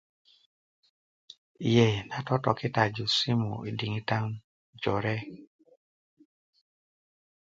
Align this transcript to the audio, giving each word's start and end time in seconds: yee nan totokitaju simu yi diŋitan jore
yee 1.73 1.91
nan 2.09 2.23
totokitaju 2.27 3.05
simu 3.17 3.49
yi 3.65 3.71
diŋitan 3.79 4.25
jore 4.81 5.15